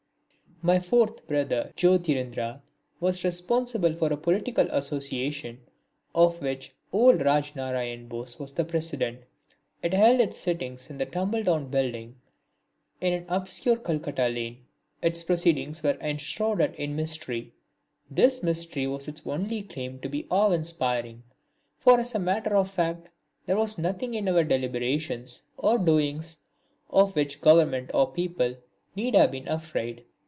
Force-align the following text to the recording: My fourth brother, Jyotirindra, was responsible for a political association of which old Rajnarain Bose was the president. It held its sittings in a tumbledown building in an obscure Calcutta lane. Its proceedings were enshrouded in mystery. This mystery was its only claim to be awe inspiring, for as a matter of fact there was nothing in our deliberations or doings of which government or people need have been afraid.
My 0.63 0.79
fourth 0.79 1.25
brother, 1.25 1.73
Jyotirindra, 1.75 2.61
was 2.99 3.23
responsible 3.23 3.95
for 3.95 4.13
a 4.13 4.17
political 4.17 4.67
association 4.69 5.59
of 6.13 6.39
which 6.39 6.71
old 6.93 7.17
Rajnarain 7.21 8.07
Bose 8.07 8.37
was 8.39 8.51
the 8.53 8.63
president. 8.63 9.21
It 9.81 9.91
held 9.91 10.19
its 10.19 10.37
sittings 10.37 10.91
in 10.91 11.01
a 11.01 11.07
tumbledown 11.07 11.71
building 11.71 12.15
in 12.99 13.11
an 13.13 13.25
obscure 13.27 13.75
Calcutta 13.75 14.27
lane. 14.27 14.63
Its 15.01 15.23
proceedings 15.23 15.81
were 15.81 15.97
enshrouded 15.99 16.75
in 16.75 16.95
mystery. 16.95 17.53
This 18.11 18.43
mystery 18.43 18.85
was 18.85 19.07
its 19.07 19.25
only 19.25 19.63
claim 19.63 19.97
to 20.01 20.09
be 20.09 20.27
awe 20.29 20.51
inspiring, 20.51 21.23
for 21.79 21.99
as 21.99 22.13
a 22.13 22.19
matter 22.19 22.55
of 22.55 22.69
fact 22.69 23.09
there 23.47 23.57
was 23.57 23.79
nothing 23.79 24.13
in 24.13 24.29
our 24.29 24.43
deliberations 24.43 25.41
or 25.57 25.79
doings 25.79 26.37
of 26.91 27.15
which 27.15 27.41
government 27.41 27.89
or 27.95 28.11
people 28.11 28.55
need 28.95 29.15
have 29.15 29.31
been 29.31 29.47
afraid. 29.47 30.05